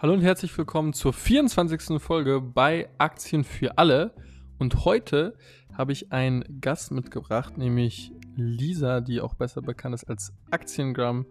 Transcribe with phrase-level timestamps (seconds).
[0.00, 2.00] Hallo und herzlich willkommen zur 24.
[2.00, 4.14] Folge bei Aktien für alle.
[4.56, 5.34] Und heute
[5.76, 11.26] habe ich einen Gast mitgebracht, nämlich Lisa, die auch besser bekannt ist als Aktiengramm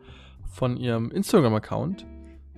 [0.51, 2.05] von ihrem Instagram-Account.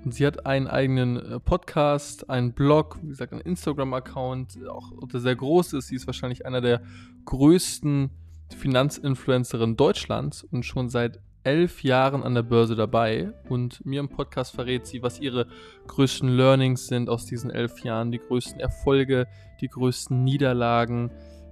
[0.04, 5.20] Und sie hat einen eigenen äh, Podcast, einen Blog, wie gesagt, einen Instagram-Account, auch der
[5.20, 5.90] sehr groß ist.
[5.90, 6.82] Sie ist wahrscheinlich einer der
[7.26, 8.10] größten
[8.58, 11.20] Finanzinfluencerinnen Deutschlands und schon seit
[11.50, 15.48] elf Jahren an der Börse dabei und mir im Podcast verrät sie, was ihre
[15.88, 19.26] größten Learnings sind aus diesen elf Jahren, die größten Erfolge,
[19.60, 21.10] die größten Niederlagen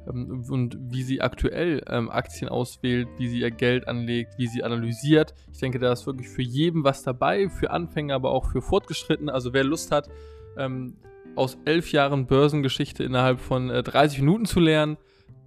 [0.07, 4.63] ähm, und wie sie aktuell ähm, Aktien auswählt, wie sie ihr Geld anlegt, wie sie
[4.63, 5.33] analysiert.
[5.52, 9.33] Ich denke, da ist wirklich für jeden was dabei, für Anfänger, aber auch für Fortgeschrittene.
[9.33, 10.09] Also wer Lust hat,
[10.57, 10.97] ähm,
[11.35, 14.97] aus elf Jahren Börsengeschichte innerhalb von äh, 30 Minuten zu lernen,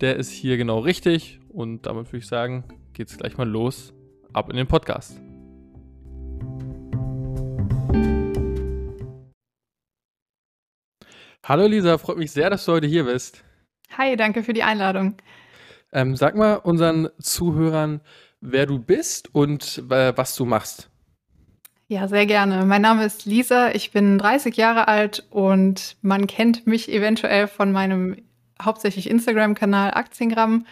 [0.01, 1.39] der ist hier genau richtig.
[1.51, 3.95] Und damit würde ich sagen, geht's gleich mal los
[4.33, 5.19] ab in den Podcast.
[11.45, 13.43] Hallo Lisa, freut mich sehr, dass du heute hier bist.
[13.97, 15.17] Hi, danke für die Einladung.
[15.93, 18.01] Ähm, sag mal unseren Zuhörern,
[18.41, 20.91] wer du bist und äh, was du machst.
[21.89, 22.65] Ja, sehr gerne.
[22.67, 27.73] Mein Name ist Lisa, ich bin 30 Jahre alt und man kennt mich eventuell von
[27.73, 28.17] meinem
[28.63, 30.67] hauptsächlich Instagram-Kanal Aktiengramm.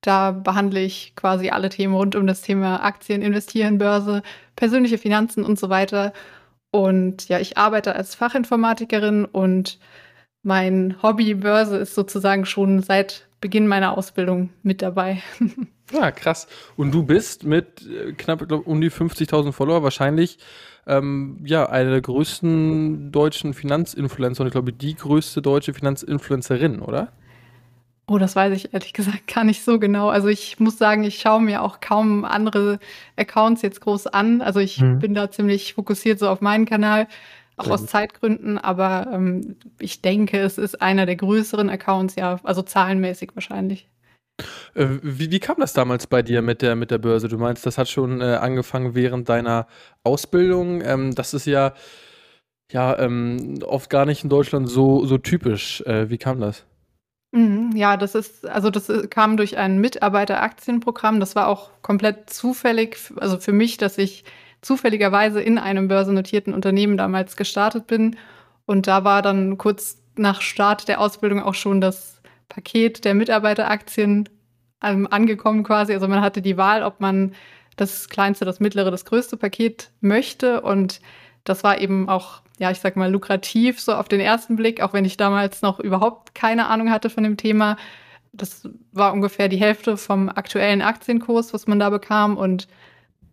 [0.00, 4.22] Da behandle ich quasi alle Themen rund um das Thema Aktien, Investieren, Börse,
[4.56, 6.12] persönliche Finanzen und so weiter.
[6.70, 9.78] Und ja, ich arbeite als Fachinformatikerin und
[10.42, 15.22] mein Hobby Börse ist sozusagen schon seit Beginn meiner Ausbildung mit dabei.
[15.90, 16.48] Ja, krass.
[16.76, 20.38] Und du bist mit äh, knapp glaub, um die 50.000 Follower wahrscheinlich
[20.86, 27.12] ähm, ja eine der größten deutschen Finanzinfluencer und ich glaube die größte deutsche Finanzinfluencerin, oder?
[28.10, 30.08] Oh, das weiß ich ehrlich gesagt gar nicht so genau.
[30.08, 32.78] Also ich muss sagen, ich schaue mir auch kaum andere
[33.16, 34.40] Accounts jetzt groß an.
[34.40, 34.98] Also ich mhm.
[34.98, 37.06] bin da ziemlich fokussiert so auf meinen Kanal,
[37.58, 37.90] auch Sehr aus gut.
[37.90, 38.56] Zeitgründen.
[38.56, 43.88] Aber ähm, ich denke, es ist einer der größeren Accounts, ja, also zahlenmäßig wahrscheinlich.
[44.74, 47.28] Äh, wie, wie, kam das damals bei dir mit der, mit der Börse?
[47.28, 49.66] Du meinst, das hat schon äh, angefangen während deiner
[50.02, 50.80] Ausbildung.
[50.82, 51.74] Ähm, das ist ja,
[52.72, 55.82] ja ähm, oft gar nicht in Deutschland so, so typisch.
[55.82, 56.64] Äh, wie kam das?
[57.32, 61.20] Mhm, ja, das ist also das äh, kam durch ein Mitarbeiteraktienprogramm.
[61.20, 64.24] Das war auch komplett zufällig, also für mich, dass ich
[64.62, 68.16] zufälligerweise in einem börsennotierten Unternehmen damals gestartet bin.
[68.66, 74.28] Und da war dann kurz nach Start der Ausbildung auch schon das Paket der Mitarbeiteraktien
[74.82, 75.92] ähm, angekommen quasi.
[75.92, 77.34] Also man hatte die Wahl, ob man
[77.76, 80.62] das kleinste, das mittlere, das größte Paket möchte.
[80.62, 81.00] Und
[81.48, 84.92] das war eben auch ja, ich sag mal, lukrativ, so auf den ersten Blick, auch
[84.92, 87.76] wenn ich damals noch überhaupt keine Ahnung hatte von dem Thema.
[88.32, 92.36] Das war ungefähr die Hälfte vom aktuellen Aktienkurs, was man da bekam.
[92.36, 92.68] Und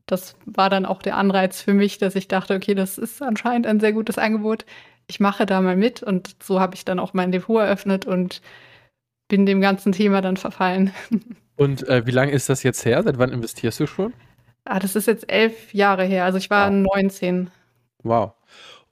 [0.05, 3.67] das war dann auch der Anreiz für mich, dass ich dachte, okay, das ist anscheinend
[3.67, 4.65] ein sehr gutes Angebot.
[5.07, 6.03] Ich mache da mal mit.
[6.03, 8.41] Und so habe ich dann auch mein Depot eröffnet und
[9.27, 10.93] bin dem ganzen Thema dann verfallen.
[11.57, 13.01] Und äh, wie lange ist das jetzt her?
[13.01, 14.13] Seit wann investierst du schon?
[14.65, 16.25] Ah, das ist jetzt elf Jahre her.
[16.25, 16.85] Also ich war wow.
[16.95, 17.49] 19.
[18.05, 18.33] Wow.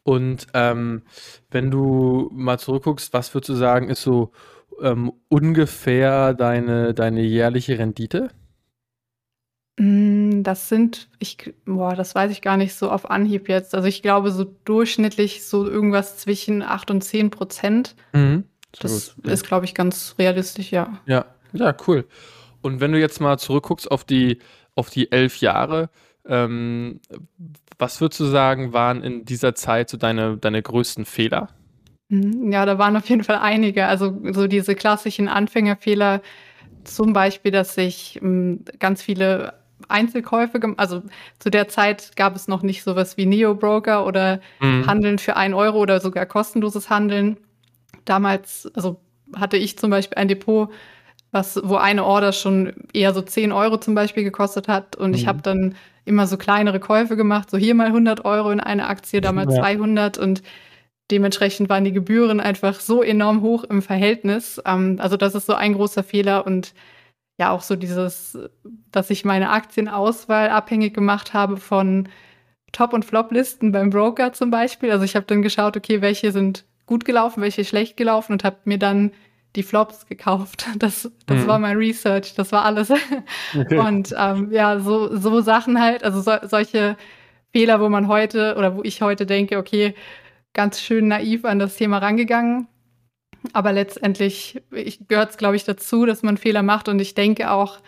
[0.03, 1.03] Und ähm,
[1.49, 4.31] wenn du mal zurückguckst, was würdest du sagen, ist so
[4.81, 8.29] ähm, ungefähr deine, deine jährliche Rendite?
[9.79, 13.73] Mm, das sind, ich, boah, das weiß ich gar nicht so auf Anhieb jetzt.
[13.73, 17.95] Also ich glaube, so durchschnittlich so irgendwas zwischen 8 und 10 Prozent.
[18.11, 18.43] Mhm.
[18.79, 19.27] Das gut.
[19.27, 20.99] ist, glaube ich, ganz realistisch, ja.
[21.05, 22.05] Ja, ja, cool.
[22.61, 24.39] Und wenn du jetzt mal zurückguckst auf die,
[24.75, 25.89] auf die elf Jahre,
[26.27, 26.99] ähm,
[27.77, 31.49] was würdest du sagen, waren in dieser Zeit so deine, deine größten Fehler?
[32.09, 33.87] Mhm, ja, da waren auf jeden Fall einige.
[33.87, 36.21] Also so diese klassischen Anfängerfehler,
[36.83, 39.53] zum Beispiel, dass ich ähm, ganz viele
[39.89, 41.03] Einzelkäufe, also
[41.39, 44.87] zu der Zeit gab es noch nicht sowas wie Neo-Broker oder mhm.
[44.87, 47.37] Handeln für ein Euro oder sogar kostenloses Handeln.
[48.05, 48.99] Damals, also
[49.35, 50.69] hatte ich zum Beispiel ein Depot,
[51.31, 54.95] was, wo eine Order schon eher so 10 Euro zum Beispiel gekostet hat.
[54.95, 55.15] Und mhm.
[55.15, 55.75] ich habe dann
[56.05, 59.49] immer so kleinere Käufe gemacht, so hier mal 100 Euro in eine Aktie, da mal
[59.49, 59.59] ja.
[59.59, 60.43] 200 und
[61.11, 64.61] dementsprechend waren die Gebühren einfach so enorm hoch im Verhältnis.
[64.65, 66.73] Ähm, also das ist so ein großer Fehler und
[67.39, 68.37] ja auch so dieses,
[68.91, 72.09] dass ich meine Aktienauswahl abhängig gemacht habe von
[72.71, 74.91] Top- und Flop-Listen beim Broker zum Beispiel.
[74.91, 78.57] Also ich habe dann geschaut, okay, welche sind gut gelaufen, welche schlecht gelaufen und habe
[78.65, 79.11] mir dann
[79.55, 80.67] die Flops gekauft.
[80.77, 81.47] Das, das mhm.
[81.47, 82.91] war mein Research, das war alles.
[83.55, 83.77] Okay.
[83.77, 86.97] Und ähm, ja, so, so Sachen halt, also so, solche
[87.51, 89.93] Fehler, wo man heute oder wo ich heute denke, okay,
[90.53, 92.67] ganz schön naiv an das Thema rangegangen.
[93.51, 94.61] Aber letztendlich
[95.07, 96.87] gehört es, glaube ich, dazu, dass man Fehler macht.
[96.87, 97.79] Und ich denke auch,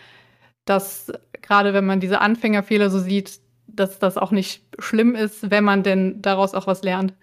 [0.64, 5.64] dass gerade wenn man diese Anfängerfehler so sieht, dass das auch nicht schlimm ist, wenn
[5.64, 7.14] man denn daraus auch was lernt.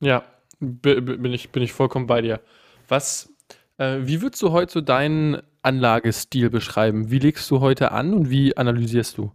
[0.00, 0.24] Ja,
[0.60, 2.40] bin ich, bin ich vollkommen bei dir.
[2.88, 3.31] Was,
[3.78, 7.10] äh, wie würdest du heute so deinen Anlagestil beschreiben?
[7.10, 9.32] Wie legst du heute an und wie analysierst du?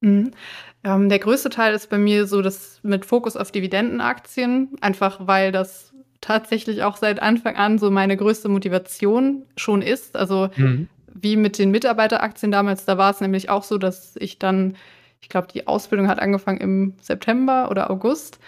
[0.00, 0.30] Mhm.
[0.84, 5.52] Ähm, der größte Teil ist bei mir so das mit Fokus auf Dividendenaktien, einfach weil
[5.52, 10.16] das tatsächlich auch seit Anfang an so meine größte Motivation schon ist.
[10.16, 10.88] Also mhm.
[11.12, 14.76] wie mit den Mitarbeiteraktien damals, da war es nämlich auch so, dass ich dann,
[15.20, 18.38] ich glaube, die Ausbildung hat angefangen im September oder August.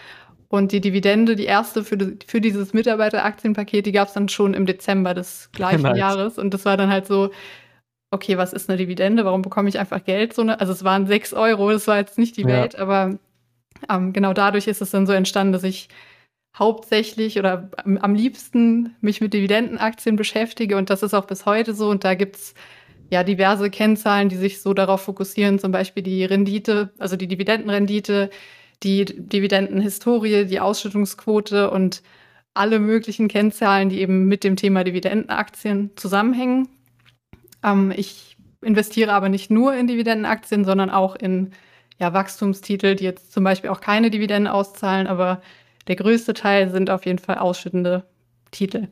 [0.51, 4.65] Und die Dividende, die erste für, für dieses Mitarbeiteraktienpaket, die gab es dann schon im
[4.65, 5.97] Dezember des gleichen nice.
[5.97, 6.37] Jahres.
[6.37, 7.29] Und das war dann halt so,
[8.11, 9.25] okay, was ist eine Dividende?
[9.25, 10.33] Warum bekomme ich einfach Geld?
[10.33, 12.79] So eine, also es waren sechs Euro, das war jetzt nicht die Welt, ja.
[12.79, 13.19] aber
[13.87, 15.89] ähm, genau dadurch ist es dann so entstanden, dass ich
[16.57, 21.73] hauptsächlich oder am, am, liebsten mich mit Dividendenaktien beschäftige und das ist auch bis heute
[21.75, 21.89] so.
[21.89, 22.55] Und da gibt es
[23.11, 28.31] ja diverse Kennzahlen, die sich so darauf fokussieren, zum Beispiel die Rendite, also die Dividendenrendite,
[28.83, 32.01] die Dividendenhistorie, die Ausschüttungsquote und
[32.53, 36.69] alle möglichen Kennzahlen, die eben mit dem Thema Dividendenaktien zusammenhängen.
[37.63, 41.51] Ähm, ich investiere aber nicht nur in Dividendenaktien, sondern auch in
[41.99, 45.41] ja, Wachstumstitel, die jetzt zum Beispiel auch keine Dividenden auszahlen, aber
[45.87, 48.05] der größte Teil sind auf jeden Fall ausschüttende
[48.51, 48.87] Titel.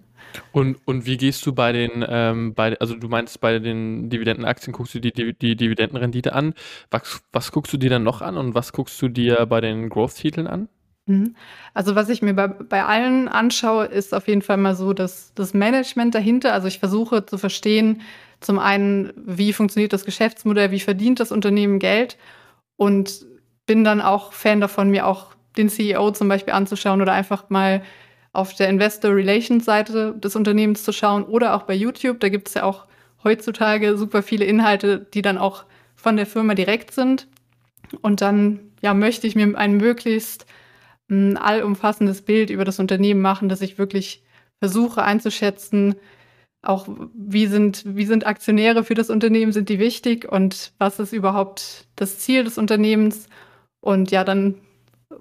[0.52, 4.74] Und, und wie gehst du bei den, ähm, bei, also du meinst bei den Dividendenaktien,
[4.74, 6.54] guckst du die, die, die Dividendenrendite an.
[6.92, 9.90] Was, was guckst du dir dann noch an und was guckst du dir bei den
[9.90, 10.70] Growth-Titeln an?
[11.06, 11.36] Mhm.
[11.74, 15.34] Also was ich mir bei, bei allen anschaue, ist auf jeden Fall mal so das,
[15.34, 16.54] das Management dahinter.
[16.54, 18.02] Also ich versuche zu verstehen,
[18.40, 22.18] zum einen, wie funktioniert das Geschäftsmodell, wie verdient das Unternehmen Geld
[22.76, 23.26] und
[23.66, 27.82] bin dann auch Fan davon, mir auch den CEO zum Beispiel anzuschauen oder einfach mal
[28.34, 32.20] auf der Investor Relations Seite des Unternehmens zu schauen oder auch bei YouTube.
[32.20, 32.86] Da gibt es ja auch
[33.24, 35.66] heutzutage super viele Inhalte, die dann auch
[35.96, 37.28] von der Firma direkt sind.
[38.02, 40.46] Und dann ja, möchte ich mir ein möglichst
[41.10, 44.24] ein hm, allumfassendes Bild über das Unternehmen machen, dass ich wirklich
[44.60, 45.96] versuche einzuschätzen,
[46.62, 51.14] auch wie sind, wie sind Aktionäre für das Unternehmen, sind die wichtig und was ist
[51.14, 53.30] überhaupt das Ziel des Unternehmens?
[53.80, 54.56] Und ja, dann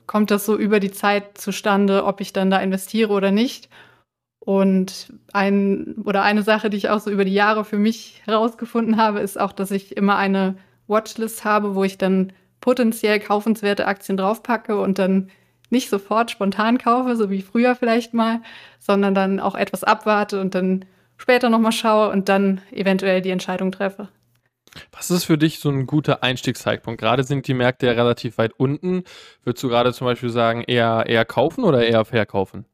[0.06, 3.68] kommt das so über die Zeit zustande, ob ich dann da investiere oder nicht.
[4.38, 8.96] Und ein oder eine Sache, die ich auch so über die Jahre für mich herausgefunden
[8.96, 10.56] habe, ist auch, dass ich immer eine
[10.86, 15.30] Watchlist habe, wo ich dann potenziell kaufenswerte Aktien draufpacke und dann
[15.70, 18.40] nicht sofort spontan kaufe, so wie früher vielleicht mal,
[18.78, 20.84] sondern dann auch etwas abwarte und dann
[21.16, 24.08] später nochmal schaue und dann eventuell die Entscheidung treffe.
[24.92, 27.00] Was ist für dich so ein guter Einstiegszeitpunkt?
[27.00, 29.04] Gerade sind die Märkte ja relativ weit unten.
[29.44, 32.64] Würdest du gerade zum Beispiel sagen, eher, eher kaufen oder eher verkaufen?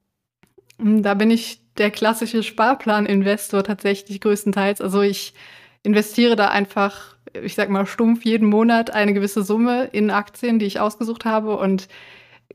[0.79, 4.81] Hm, da bin ich der klassische Sparplan-Investor tatsächlich größtenteils.
[4.81, 5.35] Also ich
[5.83, 10.67] investiere da einfach, ich sag mal, stumpf jeden Monat eine gewisse Summe in Aktien, die
[10.67, 11.89] ich ausgesucht habe und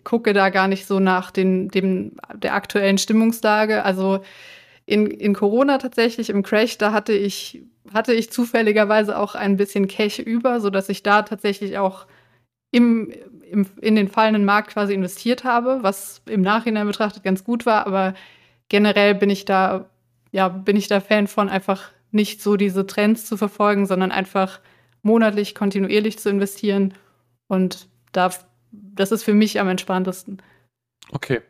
[0.04, 3.84] gucke da gar nicht so nach den, dem, der aktuellen Stimmungslage.
[3.84, 4.22] Also
[4.88, 7.62] in, in Corona tatsächlich, im Crash, da hatte ich
[7.94, 12.06] hatte ich zufälligerweise auch ein bisschen Cash über, sodass ich da tatsächlich auch
[12.72, 13.14] im,
[13.50, 17.88] im, in den fallenden Markt quasi investiert habe, was im Nachhinein betrachtet ganz gut war.
[17.88, 18.14] Aber
[18.70, 19.90] generell bin ich da,
[20.32, 24.60] ja, bin ich da Fan von, einfach nicht so diese Trends zu verfolgen, sondern einfach
[25.02, 26.94] monatlich kontinuierlich zu investieren.
[27.48, 28.32] Und da,
[28.72, 30.42] das ist für mich am entspanntesten.
[31.12, 31.42] Okay.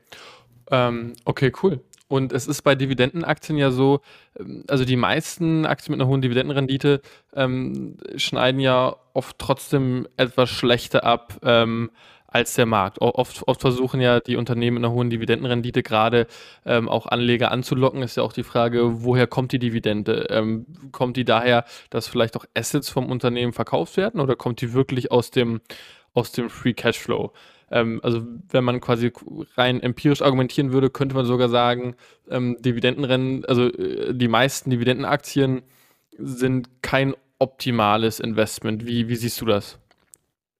[0.69, 1.79] Ähm, okay, cool.
[2.07, 4.01] Und es ist bei Dividendenaktien ja so,
[4.39, 7.01] ähm, also die meisten Aktien mit einer hohen Dividendenrendite
[7.35, 11.89] ähm, schneiden ja oft trotzdem etwas schlechter ab ähm,
[12.27, 12.99] als der Markt.
[13.01, 16.27] Oft, oft, versuchen ja die Unternehmen mit einer hohen Dividendenrendite gerade
[16.65, 18.03] ähm, auch Anleger anzulocken.
[18.03, 20.27] Ist ja auch die Frage, woher kommt die Dividende?
[20.29, 24.73] Ähm, kommt die daher, dass vielleicht auch Assets vom Unternehmen verkauft werden oder kommt die
[24.73, 25.61] wirklich aus dem,
[26.17, 27.31] aus dem Free Cashflow?
[27.69, 29.11] Ähm, also wenn man quasi
[29.55, 31.95] rein empirisch argumentieren würde, könnte man sogar sagen,
[32.29, 35.61] ähm, Dividendenrennen, also äh, die meisten Dividendenaktien
[36.17, 38.87] sind kein optimales Investment.
[38.87, 39.77] Wie, wie siehst du das?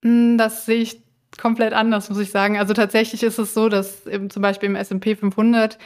[0.04, 1.02] Hm, das sehe ich
[1.40, 2.58] komplett anders, muss ich sagen.
[2.58, 5.78] Also tatsächlich ist es so, dass im, zum Beispiel im S&P 500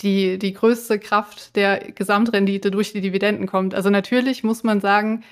[0.00, 3.74] die, die größte Kraft der Gesamtrendite durch die Dividenden kommt.
[3.74, 5.22] Also natürlich muss man sagen,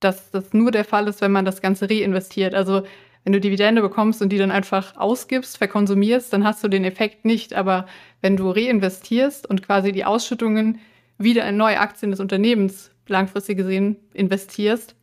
[0.00, 2.54] dass das nur der Fall ist, wenn man das Ganze reinvestiert.
[2.54, 2.84] Also
[3.24, 7.24] wenn du Dividende bekommst und die dann einfach ausgibst, verkonsumierst, dann hast du den Effekt
[7.24, 7.54] nicht.
[7.54, 7.86] Aber
[8.20, 10.78] wenn du reinvestierst und quasi die Ausschüttungen
[11.16, 14.94] wieder in neue Aktien des Unternehmens langfristig gesehen investierst,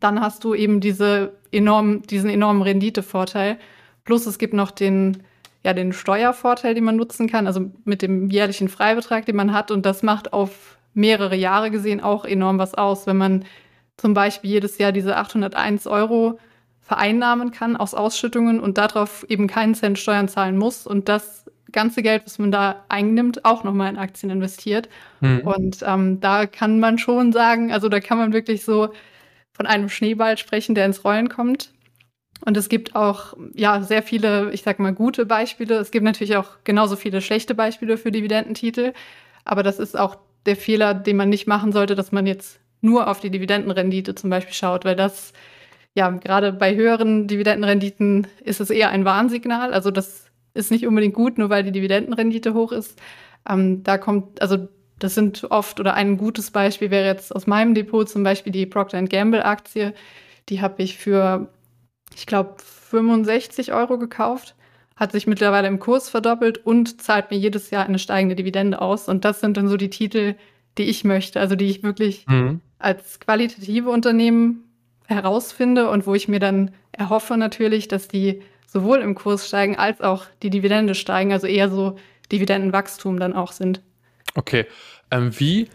[0.00, 3.58] dann hast du eben diese enorm, diesen enormen Renditevorteil.
[4.04, 5.22] Plus es gibt noch den,
[5.62, 9.70] ja, den Steuervorteil, den man nutzen kann, also mit dem jährlichen Freibetrag, den man hat.
[9.70, 13.06] Und das macht auf mehrere Jahre gesehen auch enorm was aus.
[13.06, 13.44] Wenn man
[13.98, 16.38] zum Beispiel jedes Jahr diese 801 Euro
[16.88, 22.02] vereinnahmen kann aus Ausschüttungen und darauf eben keinen Cent Steuern zahlen muss und das ganze
[22.02, 24.88] Geld, was man da einnimmt, auch nochmal in Aktien investiert.
[25.20, 25.40] Mhm.
[25.40, 28.88] Und ähm, da kann man schon sagen, also da kann man wirklich so
[29.52, 31.74] von einem Schneeball sprechen, der ins Rollen kommt.
[32.46, 35.74] Und es gibt auch ja sehr viele, ich sag mal, gute Beispiele.
[35.74, 38.94] Es gibt natürlich auch genauso viele schlechte Beispiele für Dividendentitel.
[39.44, 40.16] Aber das ist auch
[40.46, 44.30] der Fehler, den man nicht machen sollte, dass man jetzt nur auf die Dividendenrendite zum
[44.30, 45.34] Beispiel schaut, weil das
[45.98, 49.74] ja gerade bei höheren Dividendenrenditen ist es eher ein Warnsignal.
[49.74, 53.00] Also das ist nicht unbedingt gut, nur weil die Dividendenrendite hoch ist.
[53.48, 54.68] Ähm, da kommt, also
[55.00, 58.66] das sind oft, oder ein gutes Beispiel wäre jetzt aus meinem Depot zum Beispiel die
[58.66, 59.92] Procter Gamble Aktie.
[60.48, 61.52] Die habe ich für,
[62.14, 64.54] ich glaube, 65 Euro gekauft,
[64.94, 69.08] hat sich mittlerweile im Kurs verdoppelt und zahlt mir jedes Jahr eine steigende Dividende aus.
[69.08, 70.36] Und das sind dann so die Titel,
[70.78, 72.60] die ich möchte, also die ich wirklich mhm.
[72.78, 74.67] als qualitative Unternehmen
[75.08, 80.00] herausfinde und wo ich mir dann erhoffe natürlich, dass die sowohl im Kurs steigen als
[80.00, 81.96] auch die Dividende steigen, also eher so
[82.30, 83.80] Dividendenwachstum dann auch sind.
[84.34, 84.66] Okay.
[85.10, 85.68] Ähm, wie,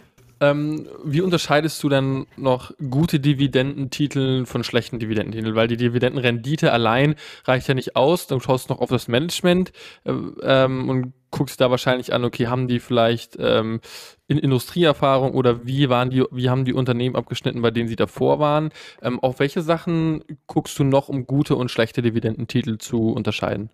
[0.43, 5.55] ähm, wie unterscheidest du dann noch gute Dividendentitel von schlechten Dividendentiteln?
[5.55, 8.27] Weil die Dividendenrendite allein reicht ja nicht aus.
[8.27, 9.71] Dann schaust du noch auf das Management
[10.03, 13.79] äh, ähm, und guckst da wahrscheinlich an, okay, haben die vielleicht ähm,
[14.27, 18.39] in Industrieerfahrung oder wie waren die, wie haben die Unternehmen abgeschnitten, bei denen sie davor
[18.39, 18.69] waren?
[19.01, 23.69] Ähm, auf welche Sachen guckst du noch, um gute und schlechte Dividendentitel zu unterscheiden?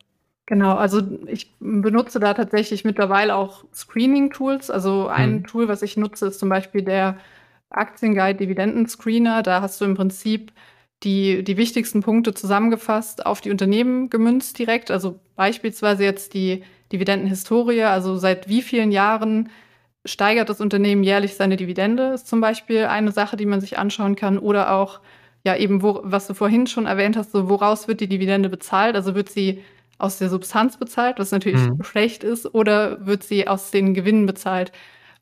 [0.49, 4.71] Genau, also ich benutze da tatsächlich mittlerweile auch Screening-Tools.
[4.71, 5.43] Also ein mhm.
[5.43, 7.17] Tool, was ich nutze, ist zum Beispiel der
[7.69, 9.43] Aktienguide Dividenden Screener.
[9.43, 10.51] Da hast du im Prinzip
[11.03, 14.89] die, die wichtigsten Punkte zusammengefasst auf die Unternehmen gemünzt direkt.
[14.89, 19.49] Also beispielsweise jetzt die Dividendenhistorie, also seit wie vielen Jahren
[20.03, 24.15] steigert das Unternehmen jährlich seine Dividende, ist zum Beispiel eine Sache, die man sich anschauen
[24.15, 24.39] kann.
[24.39, 24.99] Oder auch,
[25.45, 28.95] ja, eben, wo, was du vorhin schon erwähnt hast, so woraus wird die Dividende bezahlt?
[28.95, 29.61] Also wird sie
[29.99, 31.83] aus der Substanz bezahlt, was natürlich mhm.
[31.83, 34.71] schlecht ist, oder wird sie aus den Gewinnen bezahlt?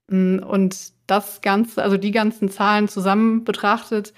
[0.07, 4.13] Mm, und das Ganze, also die ganzen Zahlen zusammen betrachtet,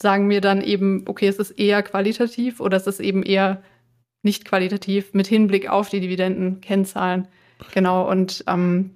[0.00, 3.62] sagen mir dann eben, okay, es ist eher qualitativ oder es ist eben eher
[4.22, 7.28] nicht qualitativ mit Hinblick auf die Dividendenkennzahlen.
[7.74, 8.90] Genau, und ähm,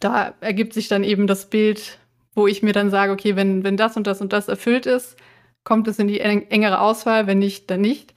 [0.00, 1.98] da ergibt sich dann eben das Bild,
[2.34, 5.16] wo ich mir dann sage, okay, wenn, wenn das und das und das erfüllt ist,
[5.62, 8.13] kommt es in die engere Auswahl, wenn nicht, dann nicht.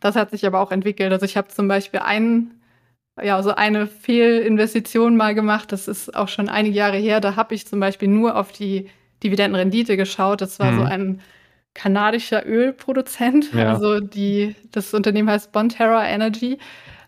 [0.00, 1.12] Das hat sich aber auch entwickelt.
[1.12, 2.60] Also ich habe zum Beispiel einen,
[3.22, 5.72] ja, so eine Fehlinvestition mal gemacht.
[5.72, 7.20] Das ist auch schon einige Jahre her.
[7.20, 8.88] Da habe ich zum Beispiel nur auf die
[9.22, 10.40] Dividendenrendite geschaut.
[10.40, 10.78] Das war mhm.
[10.78, 11.20] so ein
[11.74, 13.52] kanadischer Ölproduzent.
[13.52, 13.74] Ja.
[13.74, 16.58] Also die, das Unternehmen heißt Bonterra Energy.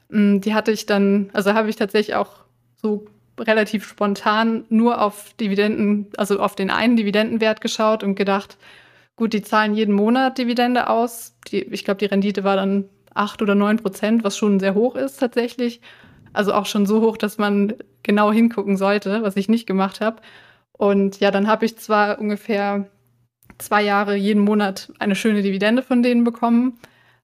[0.09, 2.45] Mm, die hatte ich dann, also habe ich tatsächlich auch
[2.81, 3.07] so
[3.39, 8.59] relativ spontan nur auf Dividenden, also auf den einen Dividendenwert geschaut und gedacht,
[9.17, 11.37] Gut, die zahlen jeden Monat Dividende aus.
[11.49, 14.97] Die, ich glaube, die Rendite war dann 8 oder 9 Prozent, was schon sehr hoch
[14.97, 15.81] ist tatsächlich.
[16.33, 20.23] Also auch schon so hoch, dass man genau hingucken sollte, was ich nicht gemacht habe.
[20.73, 22.89] Und ja, dann habe ich zwar ungefähr
[23.59, 26.79] zwei Jahre jeden Monat eine schöne Dividende von denen bekommen.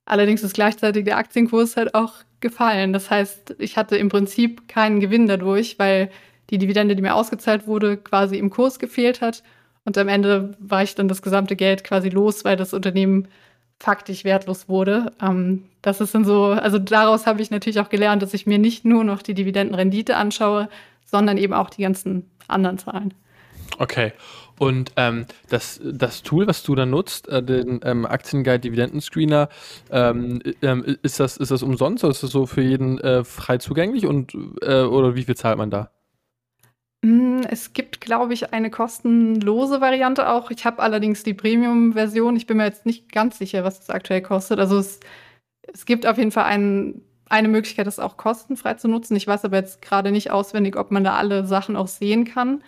[0.05, 2.93] Allerdings ist gleichzeitig der Aktienkurs halt auch gefallen.
[2.93, 6.11] Das heißt, ich hatte im Prinzip keinen Gewinn dadurch, weil
[6.51, 9.43] die Dividende, die mir ausgezahlt wurde, quasi im Kurs gefehlt hat
[9.89, 13.27] und am Ende war ich dann das gesamte Geld quasi los, weil das Unternehmen
[13.79, 15.11] faktisch wertlos wurde.
[15.19, 18.59] Ähm, das ist dann so, also daraus habe ich natürlich auch gelernt, dass ich mir
[18.59, 20.69] nicht nur noch die Dividendenrendite anschaue,
[21.05, 23.15] sondern eben auch die ganzen anderen Zahlen.
[23.79, 24.13] Okay.
[24.59, 29.49] Und ähm, das, das Tool, was du da nutzt, äh, den ähm, Aktienguide Dividenden Screener,
[29.89, 33.57] ähm, ähm, ist, das, ist das umsonst oder ist das so für jeden äh, frei
[33.57, 35.89] zugänglich und äh, oder wie viel zahlt man da?
[37.03, 40.51] Hm, es gibt, glaube ich, eine kostenlose Variante auch.
[40.51, 42.35] Ich habe allerdings die Premium-Version.
[42.35, 44.59] Ich bin mir jetzt nicht ganz sicher, was das aktuell kostet.
[44.59, 44.99] Also es,
[45.73, 49.15] es gibt auf jeden Fall ein, eine Möglichkeit, das auch kostenfrei zu nutzen.
[49.15, 52.63] Ich weiß aber jetzt gerade nicht auswendig, ob man da alle Sachen auch sehen kann.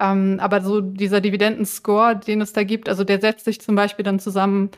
[0.00, 4.04] Ähm, aber so dieser Dividenden-Score, den es da gibt, also der setzt sich zum Beispiel
[4.04, 4.70] dann zusammen,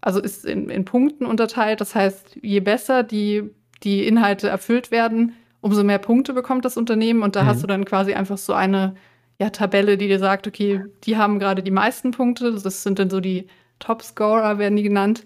[0.00, 1.80] also ist in, in Punkten unterteilt.
[1.80, 3.50] Das heißt, je besser die,
[3.82, 7.22] die Inhalte erfüllt werden, umso mehr Punkte bekommt das Unternehmen.
[7.22, 7.46] Und da mhm.
[7.46, 8.96] hast du dann quasi einfach so eine
[9.40, 12.52] ja, Tabelle, die dir sagt, okay, die haben gerade die meisten Punkte.
[12.52, 13.46] Das sind dann so die
[13.78, 15.24] Top-Scorer, werden die genannt.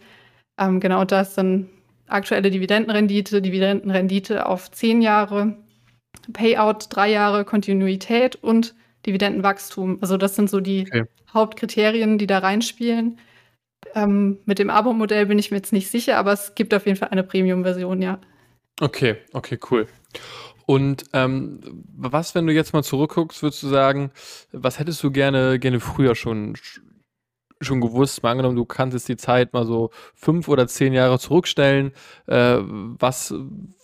[0.57, 1.68] Ähm, genau, und da ist dann
[2.07, 5.57] aktuelle Dividendenrendite, Dividendenrendite auf zehn Jahre,
[6.33, 8.76] Payout drei Jahre, Kontinuität und
[9.07, 9.99] Dividendenwachstum.
[10.02, 11.04] Also das sind so die okay.
[11.35, 13.18] Hauptkriterien, die da reinspielen.
[13.95, 16.97] Ähm, mit dem Abo-Modell bin ich mir jetzt nicht sicher, aber es gibt auf jeden
[16.97, 18.21] Fall eine Premium-Version, ja.
[18.80, 19.88] Okay, okay, cool.
[20.67, 21.61] Und ähm,
[21.97, 24.11] was, wenn du jetzt mal zurückguckst, würdest du sagen,
[24.53, 26.57] was hättest du gerne, gerne früher schon
[27.61, 31.19] schon gewusst, mal angenommen, du kannst jetzt die Zeit mal so fünf oder zehn Jahre
[31.19, 31.93] zurückstellen,
[32.27, 33.35] äh, was,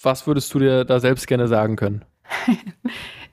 [0.00, 2.04] was würdest du dir da selbst gerne sagen können?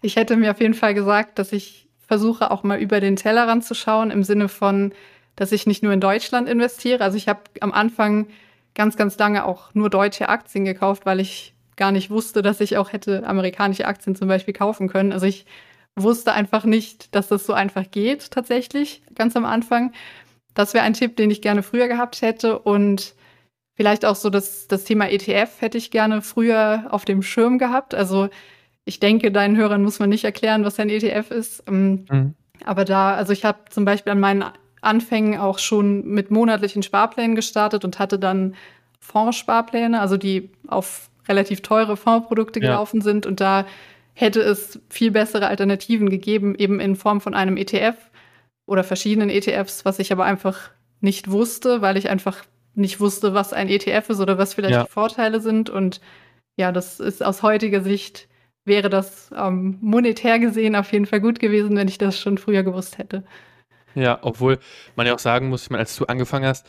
[0.01, 3.63] ich hätte mir auf jeden Fall gesagt, dass ich versuche auch mal über den Tellerrand
[3.63, 4.93] zu schauen, im Sinne von,
[5.35, 7.03] dass ich nicht nur in Deutschland investiere.
[7.03, 8.27] Also ich habe am Anfang
[8.75, 12.77] ganz, ganz lange auch nur deutsche Aktien gekauft, weil ich gar nicht wusste, dass ich
[12.77, 15.11] auch hätte amerikanische Aktien zum Beispiel kaufen können.
[15.11, 15.47] Also ich
[15.95, 19.91] wusste einfach nicht, dass das so einfach geht, tatsächlich, ganz am Anfang.
[20.53, 22.59] Das wäre ein Tipp, den ich gerne früher gehabt hätte.
[22.59, 23.15] Und
[23.73, 27.95] vielleicht auch so das, das Thema ETF hätte ich gerne früher auf dem Schirm gehabt.
[27.95, 28.29] Also
[28.85, 31.63] ich denke, deinen Hörern muss man nicht erklären, was ein ETF ist.
[31.67, 32.35] Ähm, mhm.
[32.63, 34.45] Aber da, also ich habe zum Beispiel an meinen
[34.81, 38.53] Anfängen auch schon mit monatlichen Sparplänen gestartet und hatte dann
[38.99, 42.67] Fondssparpläne, also die auf relativ teure Fondsprodukte ja.
[42.67, 43.25] gelaufen sind.
[43.25, 43.65] Und da
[44.13, 47.95] hätte es viel bessere Alternativen gegeben, eben in Form von einem ETF
[48.65, 53.53] oder verschiedenen ETFs, was ich aber einfach nicht wusste, weil ich einfach nicht wusste, was
[53.53, 54.83] ein ETF ist oder was vielleicht ja.
[54.83, 55.69] die Vorteile sind.
[55.69, 56.01] Und
[56.57, 58.27] ja, das ist aus heutiger Sicht
[58.63, 62.63] wäre das ähm, monetär gesehen auf jeden Fall gut gewesen, wenn ich das schon früher
[62.63, 63.23] gewusst hätte.
[63.95, 64.59] Ja, obwohl
[64.95, 66.67] man ja auch sagen muss, ich meine, als du angefangen hast,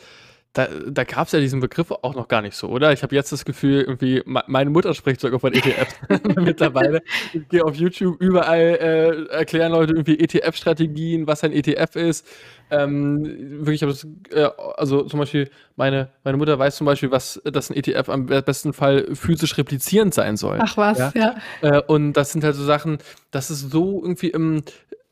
[0.53, 2.93] da, da gab es ja diesen Begriff auch noch gar nicht so, oder?
[2.93, 5.87] Ich habe jetzt das Gefühl, irgendwie, meine Mutter spricht sogar von ETF
[6.35, 7.01] mittlerweile.
[7.33, 12.27] Ich gehe auf YouTube, überall äh, erklären Leute irgendwie ETF-Strategien, was ein ETF ist.
[12.69, 17.71] Ähm, wirklich, das, äh, also zum Beispiel, meine, meine Mutter weiß zum Beispiel, was dass
[17.71, 20.59] ein ETF am besten Fall physisch replizierend sein soll.
[20.61, 21.11] Ach was, ja.
[21.15, 21.35] ja.
[21.61, 22.99] Äh, und das sind halt so Sachen,
[23.31, 24.63] das ist so irgendwie im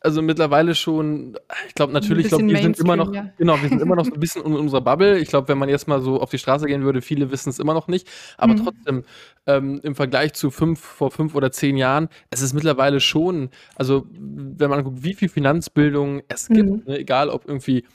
[0.04, 3.32] also mittlerweile schon, ich glaube natürlich, ich glaube, wir sind immer noch, ja.
[3.38, 5.20] genau, wir sind immer noch so ein bisschen in unserer Bubble.
[5.20, 7.60] Ich glaube, wenn man jetzt mal so auf die Straße gehen würde, viele wissen es
[7.60, 8.10] immer noch nicht.
[8.38, 8.64] Aber mhm.
[8.64, 9.04] trotzdem,
[9.46, 14.08] ähm, im Vergleich zu fünf, vor fünf oder zehn Jahren, es ist mittlerweile schon, also
[14.12, 16.54] wenn man guckt, wie viel Finanzbildung es mhm.
[16.56, 17.86] gibt, ne, egal ob irgendwie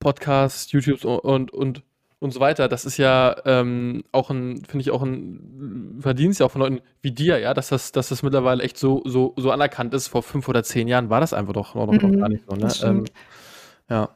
[0.00, 1.82] Podcasts, YouTubes und, und und
[2.30, 2.68] so weiter.
[2.68, 6.80] Das ist ja ähm, auch ein, finde ich auch ein Verdienst ja auch von Leuten
[7.02, 10.08] wie dir, ja, dass das, dass das mittlerweile echt so, so, so anerkannt ist.
[10.08, 12.56] Vor fünf oder zehn Jahren war das einfach doch noch, noch mhm, gar nicht so,
[12.56, 12.72] ne?
[12.82, 13.04] Ähm,
[13.88, 14.10] ja.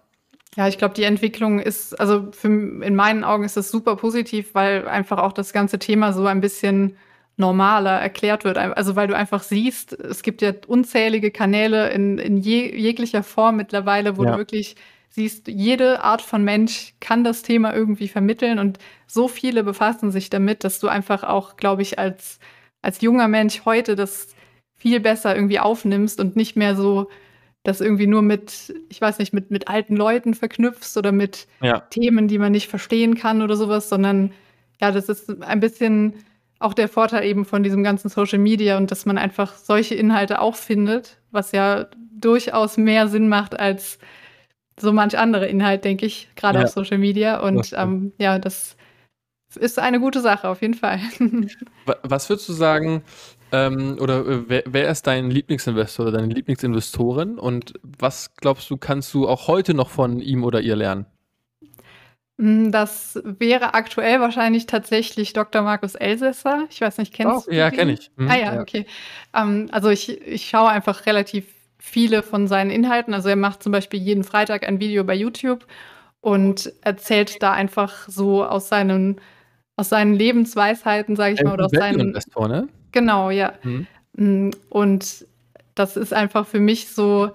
[0.56, 4.54] Ja, ich glaube, die Entwicklung ist, also für, in meinen Augen ist das super positiv,
[4.54, 6.96] weil einfach auch das ganze Thema so ein bisschen
[7.36, 8.58] normaler erklärt wird.
[8.58, 13.56] Also weil du einfach siehst, es gibt ja unzählige Kanäle in, in je, jeglicher Form
[13.56, 14.32] mittlerweile, wo ja.
[14.32, 14.76] du wirklich
[15.10, 20.30] siehst, jede Art von Mensch kann das Thema irgendwie vermitteln und so viele befassen sich
[20.30, 22.38] damit, dass du einfach auch, glaube ich, als,
[22.80, 24.28] als junger Mensch heute das
[24.76, 27.08] viel besser irgendwie aufnimmst und nicht mehr so
[27.62, 31.80] das irgendwie nur mit, ich weiß nicht, mit, mit alten Leuten verknüpfst oder mit ja.
[31.80, 34.32] Themen, die man nicht verstehen kann oder sowas, sondern
[34.80, 36.14] ja, das ist ein bisschen
[36.58, 40.40] auch der Vorteil eben von diesem ganzen Social Media und dass man einfach solche Inhalte
[40.40, 43.98] auch findet, was ja durchaus mehr Sinn macht als
[44.80, 46.64] so manch andere Inhalt, denke ich, gerade ja.
[46.64, 47.40] auf Social Media.
[47.40, 48.76] Und ähm, ja, das
[49.56, 51.00] ist eine gute Sache, auf jeden Fall.
[52.02, 53.02] Was würdest du sagen,
[53.52, 58.76] ähm, oder äh, wer, wer, ist dein Lieblingsinvestor oder deine Lieblingsinvestorin und was glaubst du,
[58.76, 61.06] kannst du auch heute noch von ihm oder ihr lernen?
[62.38, 65.62] Hm, das wäre aktuell wahrscheinlich tatsächlich Dr.
[65.62, 66.64] Markus Elsässer.
[66.70, 68.10] Ich weiß nicht, kennst oh, du Ja, kenne ich.
[68.16, 68.30] Mhm.
[68.30, 68.86] Ah ja, okay.
[69.34, 71.46] Ähm, also ich, ich schaue einfach relativ
[71.80, 73.14] viele von seinen Inhalten.
[73.14, 75.66] Also er macht zum Beispiel jeden Freitag ein Video bei YouTube
[76.20, 79.20] und erzählt da einfach so aus seinen,
[79.76, 82.00] aus seinen Lebensweisheiten, sage ich mal, oder aus seinen.
[82.00, 82.68] Investor, ne?
[82.92, 83.54] Genau, ja.
[83.62, 83.86] Mhm.
[84.12, 85.26] Mm, und
[85.74, 87.30] das ist einfach für mich so,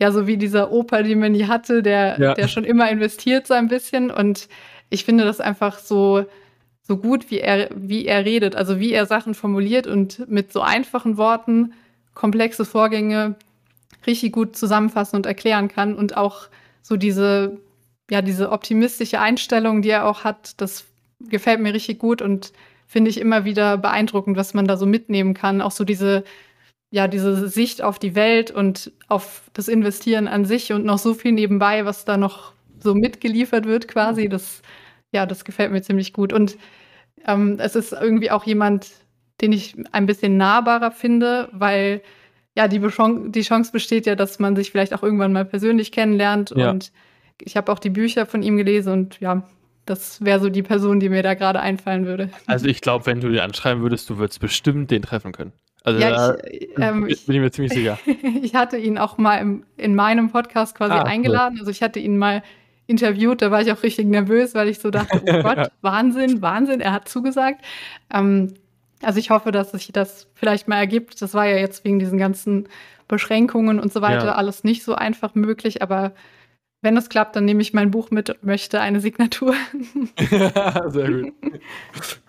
[0.00, 2.34] ja, so wie dieser Opa, den man nie hatte, der, ja.
[2.34, 4.10] der schon immer investiert so ein bisschen.
[4.10, 4.48] Und
[4.88, 6.24] ich finde das einfach so,
[6.82, 10.62] so gut, wie er, wie er redet, also wie er Sachen formuliert und mit so
[10.62, 11.74] einfachen Worten
[12.14, 13.36] komplexe Vorgänge
[14.06, 16.48] richtig gut zusammenfassen und erklären kann und auch
[16.82, 17.58] so diese,
[18.10, 20.86] ja, diese optimistische Einstellung, die er auch hat, das
[21.20, 22.52] gefällt mir richtig gut und
[22.86, 25.60] finde ich immer wieder beeindruckend, was man da so mitnehmen kann.
[25.60, 26.24] Auch so diese,
[26.90, 31.12] ja, diese Sicht auf die Welt und auf das Investieren an sich und noch so
[31.14, 34.28] viel nebenbei, was da noch so mitgeliefert wird quasi.
[34.28, 34.62] Das,
[35.12, 36.32] ja, das gefällt mir ziemlich gut.
[36.32, 36.56] Und
[37.26, 38.88] ähm, es ist irgendwie auch jemand,
[39.42, 42.02] den ich ein bisschen nahbarer finde, weil
[42.58, 46.52] ja, die, die Chance besteht ja, dass man sich vielleicht auch irgendwann mal persönlich kennenlernt.
[46.56, 46.70] Ja.
[46.70, 46.90] Und
[47.40, 49.44] ich habe auch die Bücher von ihm gelesen und ja,
[49.86, 52.30] das wäre so die Person, die mir da gerade einfallen würde.
[52.46, 55.52] Also ich glaube, wenn du ihn anschreiben würdest, du würdest bestimmt den treffen können.
[55.84, 57.96] Also ja, ich, ähm, bin ich mir ziemlich sicher.
[58.42, 61.54] ich hatte ihn auch mal im, in meinem Podcast quasi ah, eingeladen.
[61.54, 61.60] Cool.
[61.60, 62.42] Also ich hatte ihn mal
[62.88, 66.80] interviewt, da war ich auch richtig nervös, weil ich so dachte, oh Gott, Wahnsinn, Wahnsinn,
[66.80, 67.64] er hat zugesagt.
[68.12, 68.54] Ähm,
[69.02, 71.20] also ich hoffe, dass sich das vielleicht mal ergibt.
[71.22, 72.68] Das war ja jetzt wegen diesen ganzen
[73.06, 74.34] Beschränkungen und so weiter ja.
[74.34, 76.12] alles nicht so einfach möglich, aber
[76.80, 79.54] Wenn es klappt, dann nehme ich mein Buch mit und möchte eine Signatur.
[80.88, 81.34] Sehr gut.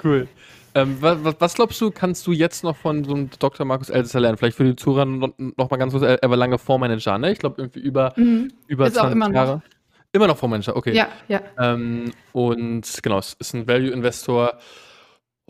[0.04, 0.28] Cool.
[0.74, 3.66] Ähm, was, was, glaubst du, kannst du jetzt noch von so einem Dr.
[3.66, 4.38] Markus Elsässer lernen?
[4.38, 7.32] Vielleicht für die Zuhörer noch, noch mal ganz kurz, er war lange Vormanager, ne?
[7.32, 8.52] Ich glaube, irgendwie über, mhm.
[8.68, 9.56] über Ist 20 immer Jahre.
[9.58, 9.62] Noch.
[10.12, 10.96] Immer noch Vormanager, okay.
[10.96, 11.42] Ja, ja.
[11.60, 14.58] Ähm, und genau, es ist ein Value-Investor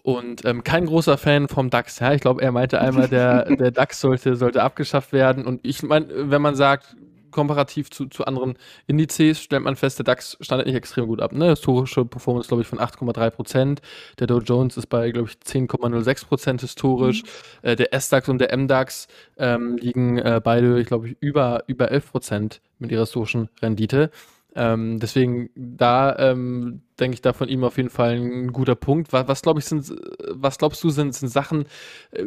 [0.04, 2.00] und ähm, kein großer Fan vom DAX.
[2.00, 2.14] Ja?
[2.14, 5.46] Ich glaube, er meinte einmal, der, der DAX sollte, sollte abgeschafft werden.
[5.46, 6.96] Und ich meine, wenn man sagt,
[7.32, 8.56] komparativ zu, zu anderen
[8.88, 11.32] Indizes stellt man fest, der DAX standet nicht extrem gut ab.
[11.32, 11.50] Ne?
[11.50, 13.82] Historische Performance, glaube ich, von 8,3 Prozent.
[14.20, 17.24] Der Dow Jones ist bei, glaube ich, 10,06 Prozent historisch.
[17.24, 17.70] Mhm.
[17.70, 19.08] Äh, der S-DAX und der M-DAX
[19.38, 24.12] ähm, liegen äh, beide, ich glaube, über, über 11 Prozent mit ihrer historischen Rendite.
[24.60, 29.14] Ähm, deswegen, da ähm, denke ich da von ihm auf jeden Fall ein guter Punkt.
[29.14, 29.94] Was, was ich sind,
[30.32, 31.64] was glaubst du sind, sind Sachen,
[32.12, 32.26] äh,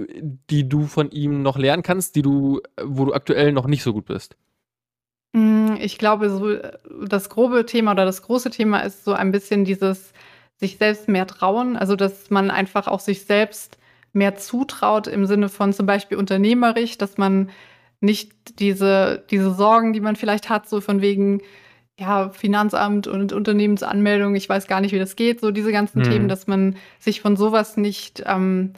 [0.49, 3.93] die du von ihm noch lernen kannst, die du, wo du aktuell noch nicht so
[3.93, 4.35] gut bist?
[5.37, 6.57] Hm, ich glaube, so
[7.07, 10.15] das grobe Thema oder das große Thema ist so ein bisschen dieses
[10.57, 11.77] sich selbst mehr trauen.
[11.77, 13.77] Also, dass man einfach auch sich selbst
[14.15, 17.51] mehr zutraut im Sinne von zum Beispiel unternehmerisch, dass man
[18.01, 21.43] nicht diese, diese Sorgen, die man vielleicht hat, so von wegen,
[21.99, 26.05] ja, Finanzamt und Unternehmensanmeldung, ich weiß gar nicht, wie das geht, so diese ganzen mhm.
[26.05, 28.73] Themen, dass man sich von sowas nicht, ähm,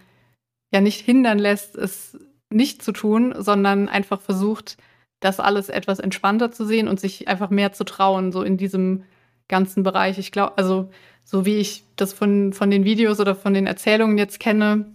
[0.73, 2.19] ja, nicht hindern lässt, es
[2.51, 4.77] nicht zu tun, sondern einfach versucht,
[5.21, 9.05] das alles etwas entspannter zu sehen und sich einfach mehr zu trauen, so in diesem
[9.49, 10.19] ganzen Bereich.
[10.19, 10.91] Ich glaube, also
[11.25, 14.87] so wie ich das von, von den Videos oder von den Erzählungen jetzt kenne,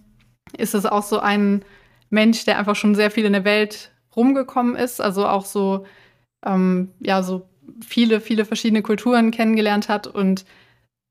[0.56, 1.64] ist es auch so ein
[2.10, 5.86] Mensch, der einfach schon sehr viel in der Welt rumgekommen ist, also auch so,
[6.44, 7.48] ähm, ja, so
[7.86, 10.44] viele, viele verschiedene Kulturen kennengelernt hat und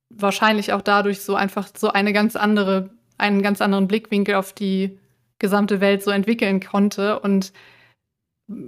[0.10, 4.98] wahrscheinlich auch dadurch so einfach so eine ganz andere, einen ganz anderen Blickwinkel auf die
[5.38, 7.20] gesamte Welt so entwickeln konnte.
[7.20, 7.54] Und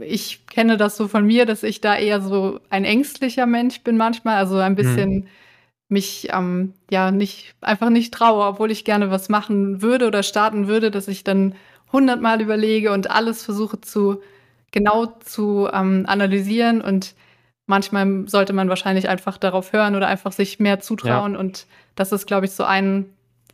[0.02, 3.98] ich kenne das so von mir, dass ich da eher so ein ängstlicher Mensch bin
[3.98, 5.28] manchmal, also ein bisschen mhm.
[5.90, 10.68] mich ähm, ja nicht einfach nicht traue, obwohl ich gerne was machen würde oder starten
[10.68, 11.56] würde, dass ich dann
[11.92, 14.22] hundertmal überlege und alles versuche zu
[14.72, 17.16] genau zu ähm, analysieren und
[17.68, 21.40] manchmal sollte man wahrscheinlich einfach darauf hören oder einfach sich mehr zutrauen ja.
[21.40, 23.06] und das ist glaube ich so ein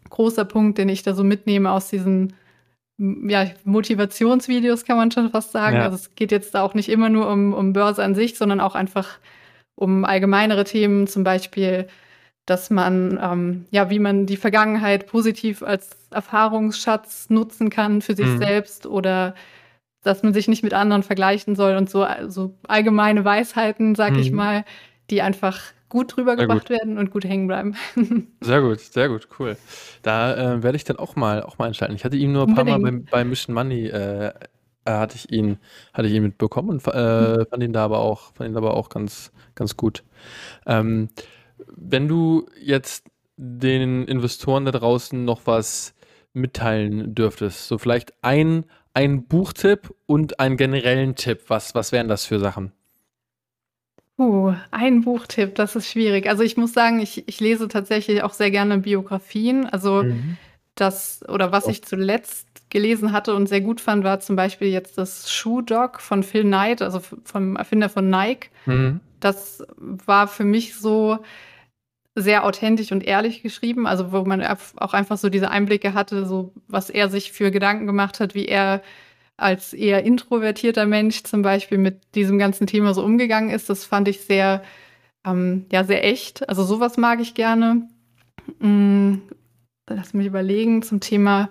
[0.10, 2.34] großer Punkt, den ich da so mitnehme aus diesen
[3.00, 5.78] ja, Motivationsvideos kann man schon fast sagen.
[5.78, 5.84] Ja.
[5.84, 8.60] Also es geht jetzt da auch nicht immer nur um, um Börse an sich, sondern
[8.60, 9.20] auch einfach
[9.76, 11.88] um allgemeinere Themen, zum Beispiel,
[12.48, 18.26] dass man, ähm, ja, wie man die Vergangenheit positiv als Erfahrungsschatz nutzen kann für sich
[18.26, 18.38] mhm.
[18.40, 19.36] selbst oder
[20.08, 24.20] dass man sich nicht mit anderen vergleichen soll und so also allgemeine Weisheiten, sag mhm.
[24.20, 24.66] ich mal,
[25.10, 27.76] die einfach gut rübergebracht werden und gut hängen bleiben.
[28.42, 29.56] Sehr gut, sehr gut, cool.
[30.02, 31.96] Da äh, werde ich dann auch mal, auch mal einschalten.
[31.96, 34.34] Ich hatte ihn nur ein paar Mal bei, bei Mission Money äh,
[34.88, 35.58] äh, hatte ich ihn,
[35.94, 38.90] hatte ich ihn mitbekommen und äh, fand ihn da aber auch, fand ihn aber auch
[38.90, 40.04] ganz, ganz gut.
[40.66, 41.10] Ähm,
[41.76, 45.94] wenn du jetzt den Investoren da draußen noch was
[46.34, 48.66] mitteilen dürftest, so vielleicht ein,
[48.98, 52.72] ein Buchtipp und einen generellen Tipp, was, was wären das für Sachen?
[54.18, 56.28] Uh, ein Buchtipp, das ist schwierig.
[56.28, 59.68] Also ich muss sagen, ich, ich lese tatsächlich auch sehr gerne Biografien.
[59.68, 60.38] Also mhm.
[60.74, 64.98] das, oder was ich zuletzt gelesen hatte und sehr gut fand, war zum Beispiel jetzt
[64.98, 68.50] das Shoe Dog von Phil Knight, also vom Erfinder von Nike.
[68.66, 69.00] Mhm.
[69.20, 71.20] Das war für mich so
[72.20, 76.52] sehr authentisch und ehrlich geschrieben, also wo man auch einfach so diese Einblicke hatte, so
[76.68, 78.82] was er sich für Gedanken gemacht hat, wie er
[79.38, 83.70] als eher introvertierter Mensch zum Beispiel mit diesem ganzen Thema so umgegangen ist.
[83.70, 84.64] Das fand ich sehr,
[85.24, 86.50] ähm, ja, sehr echt.
[86.50, 87.88] Also sowas mag ich gerne.
[88.60, 89.22] Hm,
[89.88, 91.50] lass mich überlegen zum Thema.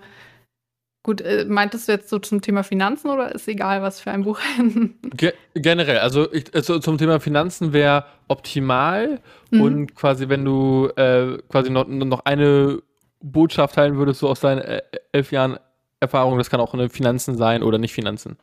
[1.07, 4.23] Gut, äh, meintest du jetzt so zum Thema Finanzen oder ist egal, was für ein
[4.23, 4.41] Buch?
[5.15, 9.61] Ge generell, also, ich, also, zum Thema Finanzen wäre optimal mhm.
[9.61, 12.81] und quasi, wenn du äh, quasi noch, noch eine
[13.21, 14.81] Botschaft teilen würdest, so aus deinen äh,
[15.13, 15.57] elf Jahren
[16.01, 18.35] Erfahrung, das kann auch eine Finanzen sein oder nicht Finanzen.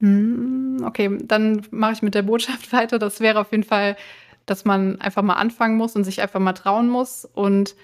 [0.00, 2.98] Hm, okay, dann mache ich mit der Botschaft weiter.
[2.98, 3.94] Das wäre auf jeden Fall,
[4.44, 7.76] dass man einfach mal anfangen muss und sich einfach mal trauen muss und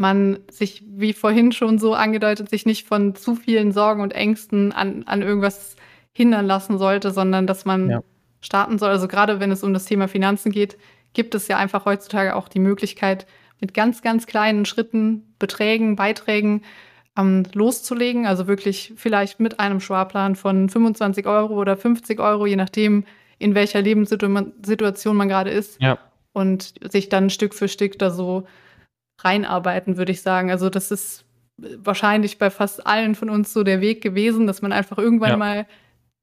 [0.00, 4.72] man sich, wie vorhin schon so angedeutet, sich nicht von zu vielen Sorgen und Ängsten
[4.72, 5.76] an, an irgendwas
[6.12, 8.02] hindern lassen sollte, sondern dass man ja.
[8.40, 8.88] starten soll.
[8.88, 10.78] Also gerade wenn es um das Thema Finanzen geht,
[11.12, 13.26] gibt es ja einfach heutzutage auch die Möglichkeit,
[13.60, 16.62] mit ganz, ganz kleinen Schritten, Beträgen, Beiträgen
[17.18, 18.26] ähm, loszulegen.
[18.26, 23.04] Also wirklich vielleicht mit einem Sparplan von 25 Euro oder 50 Euro, je nachdem,
[23.38, 25.78] in welcher Lebenssituation man gerade ist.
[25.80, 25.98] Ja.
[26.32, 28.46] Und sich dann Stück für Stück da so
[29.24, 30.50] reinarbeiten, würde ich sagen.
[30.50, 31.24] Also das ist
[31.56, 35.36] wahrscheinlich bei fast allen von uns so der Weg gewesen, dass man einfach irgendwann ja.
[35.36, 35.66] mal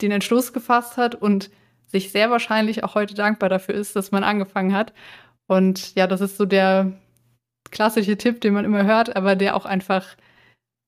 [0.02, 1.50] den Entschluss gefasst hat und
[1.88, 4.94] sich sehr wahrscheinlich auch heute dankbar dafür ist, dass man angefangen hat.
[5.48, 6.92] Und ja, das ist so der
[7.72, 10.06] klassische Tipp, den man immer hört, aber der auch einfach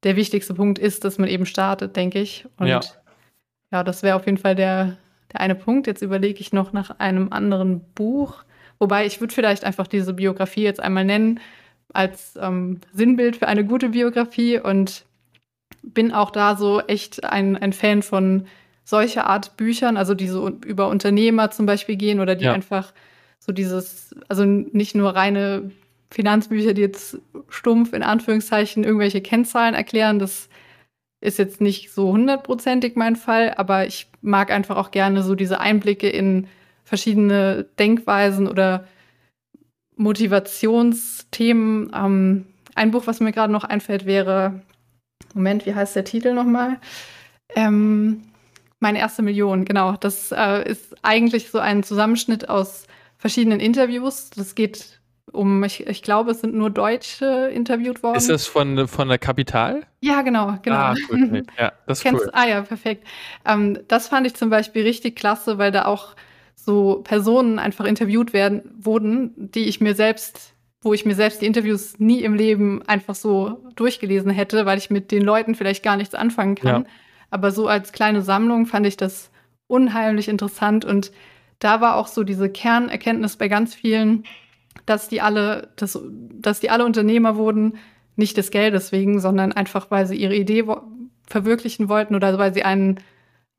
[0.03, 2.45] der wichtigste Punkt ist, dass man eben startet, denke ich.
[2.57, 2.81] Und ja,
[3.71, 4.97] ja das wäre auf jeden Fall der,
[5.31, 5.87] der eine Punkt.
[5.87, 8.43] Jetzt überlege ich noch nach einem anderen Buch.
[8.79, 11.39] Wobei ich würde vielleicht einfach diese Biografie jetzt einmal nennen
[11.93, 15.05] als ähm, Sinnbild für eine gute Biografie und
[15.81, 18.45] bin auch da so echt ein, ein Fan von
[18.83, 22.53] solcher Art Büchern, also die so über Unternehmer zum Beispiel gehen oder die ja.
[22.53, 22.93] einfach
[23.39, 25.71] so dieses, also nicht nur reine
[26.11, 30.19] Finanzbücher, die jetzt stumpf in Anführungszeichen irgendwelche Kennzahlen erklären.
[30.19, 30.49] Das
[31.21, 35.59] ist jetzt nicht so hundertprozentig mein Fall, aber ich mag einfach auch gerne so diese
[35.59, 36.47] Einblicke in
[36.83, 38.87] verschiedene Denkweisen oder
[39.99, 41.91] Motivationsthemen.
[41.93, 44.61] Ähm, ein Buch, was mir gerade noch einfällt, wäre,
[45.33, 46.77] Moment, wie heißt der Titel nochmal?
[47.55, 48.23] Ähm,
[48.79, 49.97] meine erste Million, genau.
[49.99, 54.29] Das äh, ist eigentlich so ein Zusammenschnitt aus verschiedenen Interviews.
[54.29, 54.99] Das geht
[55.33, 58.15] um, ich, ich glaube, es sind nur Deutsche interviewt worden.
[58.15, 59.85] Ist das von, von der Kapital?
[59.99, 60.77] Ja, genau, genau.
[60.77, 62.31] Ah, gut, ja, das ist Kennst, cool.
[62.33, 63.05] Ah ja, perfekt.
[63.45, 66.15] Ähm, das fand ich zum Beispiel richtig klasse, weil da auch
[66.65, 71.45] so Personen einfach interviewt werden, wurden, die ich mir selbst, wo ich mir selbst die
[71.45, 75.97] Interviews nie im Leben einfach so durchgelesen hätte, weil ich mit den Leuten vielleicht gar
[75.97, 76.83] nichts anfangen kann.
[76.83, 76.89] Ja.
[77.31, 79.31] Aber so als kleine Sammlung fand ich das
[79.67, 81.11] unheimlich interessant und
[81.59, 84.23] da war auch so diese Kernerkenntnis bei ganz vielen,
[84.85, 87.77] dass die alle, dass, dass die alle Unternehmer wurden,
[88.15, 90.65] nicht des Geldes wegen, sondern einfach, weil sie ihre Idee
[91.27, 92.99] verwirklichen wollten oder weil sie einen,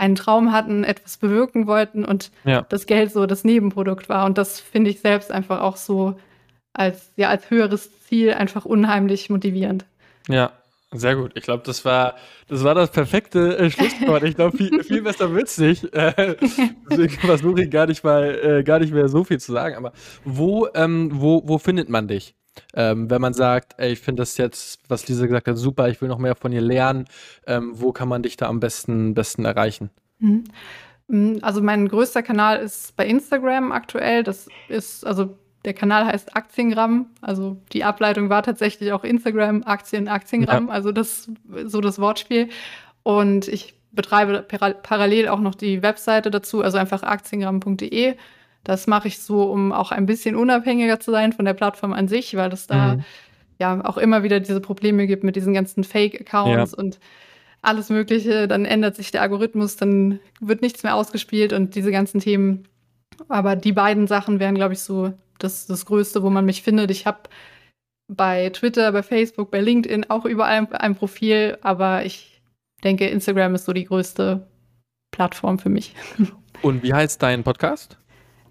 [0.01, 2.67] einen Traum hatten, etwas bewirken wollten und ja.
[2.69, 4.27] das Geld so das Nebenprodukt war.
[4.27, 6.17] Und das finde ich selbst einfach auch so
[6.73, 9.85] als, ja, als höheres Ziel einfach unheimlich motivierend.
[10.29, 10.53] Ja,
[10.93, 11.33] sehr gut.
[11.35, 12.17] Ich glaube, das war,
[12.49, 14.25] das war das perfekte äh, Schlusswort.
[14.25, 15.85] Ich glaube, viel, viel besser wird's nicht.
[15.93, 16.37] Äh,
[16.91, 19.77] deswegen versuche ich gar nicht mal, äh, gar nicht mehr so viel zu sagen.
[19.77, 19.93] Aber
[20.25, 22.35] wo, ähm, wo, wo findet man dich?
[22.75, 26.01] Ähm, wenn man sagt, ey, ich finde das jetzt, was Lisa gesagt hat, super, ich
[26.01, 27.07] will noch mehr von ihr lernen,
[27.47, 29.91] ähm, wo kann man dich da am besten, besten erreichen?
[30.19, 30.45] Mhm.
[31.09, 34.23] Mm, also mein größter Kanal ist bei Instagram aktuell.
[34.23, 37.07] Das ist, also der Kanal heißt Aktiengramm.
[37.21, 40.69] Also die Ableitung war tatsächlich auch Instagram, Aktien, Aktiengramm.
[40.69, 40.73] Ja.
[40.73, 41.31] Also das
[41.65, 42.49] so das Wortspiel.
[43.03, 48.15] Und ich betreibe parallel auch noch die Webseite dazu, also einfach aktiengramm.de.
[48.65, 52.09] Das mache ich so, um auch ein bisschen unabhängiger zu sein von der Plattform an
[52.09, 53.05] sich, weil es da mhm.
[53.59, 56.79] ja auch immer wieder diese Probleme gibt mit diesen ganzen Fake-Accounts ja.
[56.79, 57.01] und
[57.63, 58.49] alles Mögliche.
[58.49, 62.69] Dann ändert sich der Algorithmus, dann wird nichts mehr ausgespielt und diese ganzen Themen.
[63.29, 66.91] Aber die beiden Sachen wären, glaube ich, so das, das Größte, wo man mich findet.
[66.91, 67.21] Ich habe
[68.09, 72.43] bei Twitter, bei Facebook, bei LinkedIn auch überall ein, ein, Profil, aber ich
[72.83, 74.47] denke, Instagram ist so die größte
[75.13, 75.95] Plattform für mich.
[76.63, 78.00] Und wie heißt dein Podcast?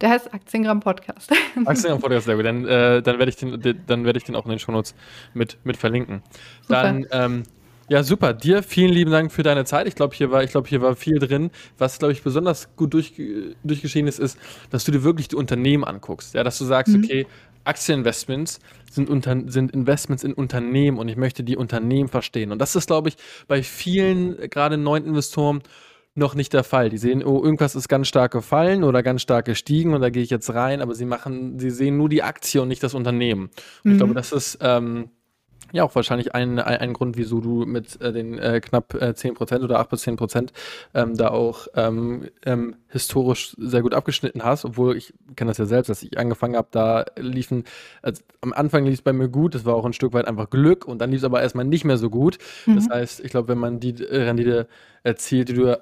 [0.01, 1.31] Der heißt Aktiengramm Podcast.
[1.65, 2.45] Aktiengramm Podcast, sehr gut.
[2.45, 4.95] Dann, äh, dann werde ich, den, dann werd ich den auch in den Shownotes
[5.33, 6.21] mit, mit verlinken.
[6.61, 6.83] Super.
[6.83, 7.43] Dann ähm,
[7.89, 8.33] ja, super.
[8.33, 9.87] Dir vielen lieben Dank für deine Zeit.
[9.87, 11.49] Ich glaube, hier war, hier war viel drin.
[11.79, 13.13] Was, glaube ich, besonders gut durch,
[13.63, 14.37] durchgeschehen ist, ist,
[14.69, 16.35] dass du dir wirklich die Unternehmen anguckst.
[16.35, 17.03] Ja, dass du sagst, mhm.
[17.03, 17.27] okay,
[17.63, 18.59] Aktieninvestments
[18.91, 22.51] sind, unter, sind Investments in Unternehmen und ich möchte die Unternehmen verstehen.
[22.51, 25.63] Und das ist, glaube ich, bei vielen, gerade neuen Investoren,
[26.19, 26.89] noch nicht der Fall.
[26.89, 30.23] Die sehen, oh, irgendwas ist ganz stark gefallen oder ganz stark gestiegen und da gehe
[30.23, 33.49] ich jetzt rein, aber sie machen, sie sehen nur die Aktie und nicht das Unternehmen.
[33.83, 33.91] Und mhm.
[33.91, 35.09] ich glaube, das ist ähm,
[35.71, 39.09] ja, auch wahrscheinlich ein, ein, ein, Grund, wieso du mit äh, den äh, knapp äh,
[39.09, 40.49] 10% oder 8 bis 10%
[40.93, 45.65] ähm, da auch ähm, ähm, historisch sehr gut abgeschnitten hast, obwohl ich kenne das ja
[45.65, 47.65] selbst, dass ich angefangen habe, da liefen,
[48.01, 50.49] also am Anfang lief es bei mir gut, das war auch ein Stück weit einfach
[50.49, 52.37] Glück und dann lief es aber erstmal nicht mehr so gut.
[52.65, 52.75] Mhm.
[52.75, 54.67] Das heißt, ich glaube, wenn man die Rendite
[55.03, 55.79] erzielt, die du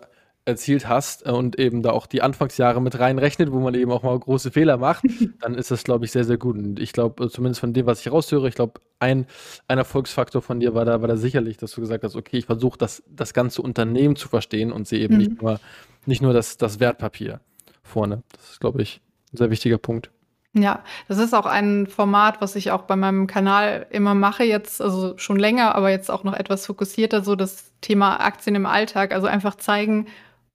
[0.47, 4.03] erzielt hast äh, und eben da auch die Anfangsjahre mit reinrechnet, wo man eben auch
[4.03, 5.03] mal große Fehler macht,
[5.41, 6.57] dann ist das, glaube ich, sehr, sehr gut.
[6.57, 9.27] Und ich glaube, äh, zumindest von dem, was ich raushöre, ich glaube, ein,
[9.67, 12.45] ein Erfolgsfaktor von dir war da, war da sicherlich, dass du gesagt hast, okay, ich
[12.45, 15.19] versuche das, das ganze Unternehmen zu verstehen und sehe eben mhm.
[15.19, 15.59] nicht nur,
[16.05, 17.41] nicht nur das, das Wertpapier
[17.83, 18.23] vorne.
[18.33, 19.01] Das ist, glaube ich,
[19.33, 20.09] ein sehr wichtiger Punkt.
[20.53, 24.81] Ja, das ist auch ein Format, was ich auch bei meinem Kanal immer mache, jetzt,
[24.81, 29.13] also schon länger, aber jetzt auch noch etwas fokussierter, so das Thema Aktien im Alltag.
[29.13, 30.07] Also einfach zeigen,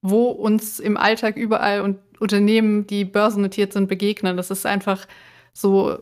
[0.02, 4.36] wo uns im Alltag überall und Unternehmen, die börsennotiert sind, begegnen.
[4.36, 5.06] Das ist einfach
[5.52, 5.98] so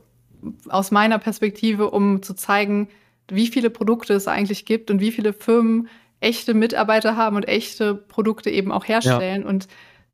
[0.68, 2.88] aus meiner Perspektive, um zu zeigen,
[3.28, 5.88] wie viele Produkte es eigentlich gibt und wie viele Firmen
[6.20, 9.42] echte Mitarbeiter haben und echte Produkte eben auch herstellen.
[9.42, 9.48] Ja.
[9.48, 9.68] Und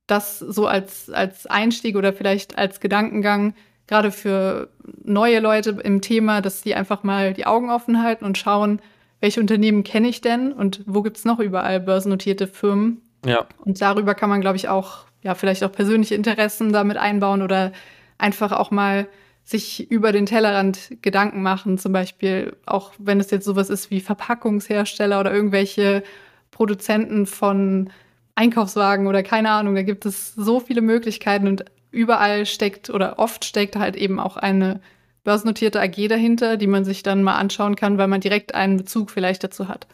[0.07, 3.55] das so als, als Einstieg oder vielleicht als Gedankengang,
[3.87, 4.71] gerade für
[5.03, 8.81] neue Leute im Thema, dass die einfach mal die Augen offen halten und schauen,
[9.21, 13.47] welche Unternehmen kenne ich denn und wo gibt es noch überall börsennotierte Firmen, ja.
[13.65, 17.73] Und darüber kann man, glaube ich, auch ja, vielleicht auch persönliche Interessen damit einbauen oder
[18.19, 19.09] einfach auch mal
[19.45, 24.01] sich über den Tellerrand Gedanken machen, zum Beispiel auch wenn es jetzt sowas ist wie
[24.01, 26.03] Verpackungshersteller oder irgendwelche
[26.51, 27.91] Produzenten von
[28.35, 33.45] Einkaufswagen oder keine Ahnung, da gibt es so viele Möglichkeiten und überall steckt oder oft
[33.45, 34.81] steckt halt eben auch eine
[35.25, 39.11] börsennotierte AG dahinter, die man sich dann mal anschauen kann, weil man direkt einen Bezug
[39.11, 39.87] vielleicht dazu hat.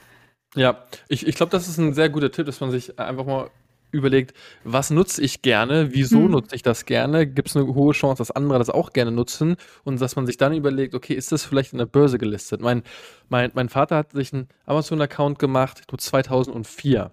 [0.55, 3.51] Ja, ich, ich glaube, das ist ein sehr guter Tipp, dass man sich einfach mal
[3.93, 4.35] überlegt,
[4.65, 6.31] was nutze ich gerne, wieso hm.
[6.31, 9.57] nutze ich das gerne, gibt es eine hohe Chance, dass andere das auch gerne nutzen
[9.85, 12.63] und dass man sich dann überlegt, okay, ist das vielleicht in der Börse gelistet?
[12.63, 12.83] Mein,
[13.29, 17.11] mein, mein Vater hat sich einen Amazon-Account gemacht, 2004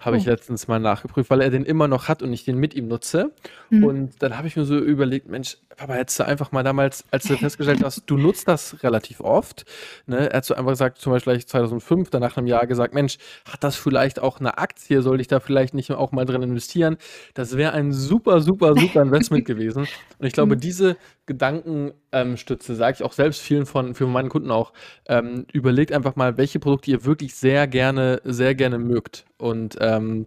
[0.00, 0.30] habe ich oh.
[0.30, 3.32] letztens mal nachgeprüft, weil er den immer noch hat und ich den mit ihm nutze.
[3.70, 3.84] Mhm.
[3.84, 7.24] Und dann habe ich mir so überlegt, Mensch, Papa, hättest du einfach mal damals, als
[7.24, 9.64] du festgestellt hast, du nutzt das relativ oft,
[10.06, 13.76] ne, hättest du einfach gesagt, zum Beispiel 2005, danach einem Jahr gesagt, Mensch, hat das
[13.76, 16.96] vielleicht auch eine Aktie, soll ich da vielleicht nicht auch mal drin investieren?
[17.34, 19.86] Das wäre ein super, super, super Investment gewesen.
[20.18, 20.60] Und ich glaube, mhm.
[20.60, 24.72] diese Gedankenstütze, sage ich auch selbst vielen von, für meinen Kunden auch,
[25.06, 29.26] ähm, überlegt einfach mal, welche Produkte ihr wirklich sehr gerne, sehr gerne mögt.
[29.36, 30.26] Und ähm,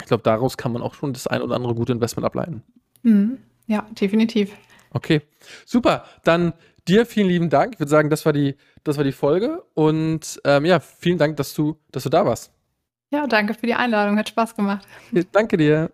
[0.00, 2.64] ich glaube, daraus kann man auch schon das ein oder andere gute Investment ableiten.
[3.04, 3.38] Mhm.
[3.68, 4.52] Ja, definitiv.
[4.90, 5.22] Okay,
[5.64, 6.04] super.
[6.24, 6.52] Dann
[6.88, 7.74] dir vielen lieben Dank.
[7.74, 9.62] Ich würde sagen, das war die, das war die Folge.
[9.74, 12.52] Und ähm, ja, vielen Dank, dass du, dass du da warst.
[13.10, 14.18] Ja, danke für die Einladung.
[14.18, 14.86] Hat Spaß gemacht.
[15.32, 15.90] danke dir.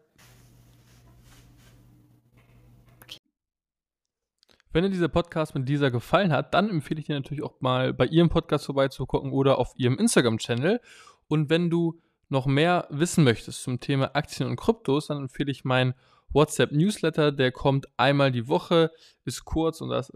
[4.73, 7.95] Wenn dir dieser Podcast mit dieser gefallen hat, dann empfehle ich dir natürlich auch mal
[7.95, 10.83] bei ihrem Podcast vorbeizugucken oder auf ihrem Instagram-Channel.
[11.29, 15.65] Und wenn du noch mehr wissen möchtest zum Thema Aktien und Kryptos, dann empfehle ich
[15.65, 15.95] meinen
[16.33, 17.33] WhatsApp-Newsletter.
[17.33, 18.91] Der kommt einmal die Woche,
[19.25, 20.13] ist kurz und da ist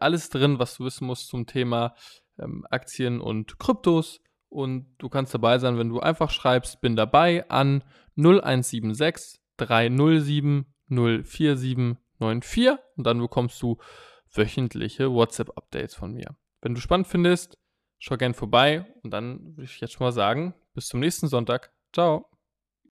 [0.00, 1.94] alles drin, was du wissen musst zum Thema
[2.38, 4.20] ähm, Aktien und Kryptos.
[4.48, 7.82] Und du kannst dabei sein, wenn du einfach schreibst, bin dabei an
[8.16, 13.78] 0176 307 047 94 und dann bekommst du
[14.32, 16.36] wöchentliche WhatsApp-Updates von mir.
[16.60, 17.58] Wenn du spannend findest,
[17.98, 21.72] schau gern vorbei und dann würde ich jetzt schon mal sagen, bis zum nächsten Sonntag.
[21.92, 22.35] Ciao.